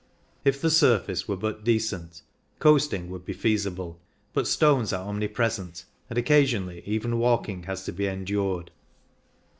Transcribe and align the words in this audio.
If 0.43 0.59
the 0.59 0.71
surface 0.71 1.27
were 1.27 1.37
but 1.37 1.63
decent, 1.63 2.23
coasting 2.57 3.11
would 3.11 3.23
be 3.23 3.33
feasible, 3.33 3.99
but 4.33 4.47
stones 4.47 4.91
are 4.91 5.07
omnipresent, 5.07 5.85
and 6.09 6.17
occasionally 6.17 6.81
even 6.87 7.19
walking 7.19 7.65
has 7.65 7.85
to 7.85 7.91
be 7.91 8.07
en 8.07 8.25
dured. 8.25 8.69